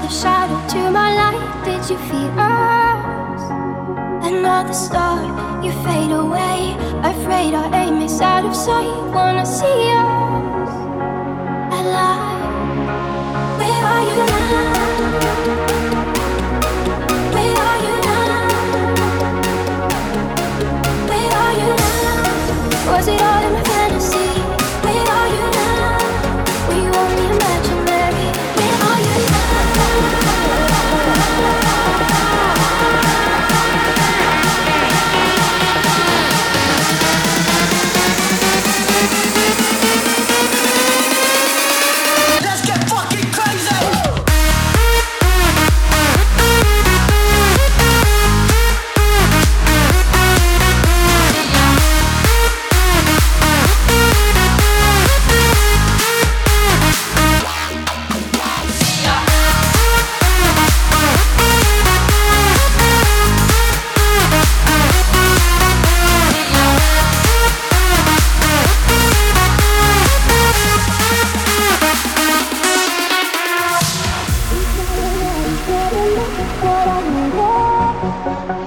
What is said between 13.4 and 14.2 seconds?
Where are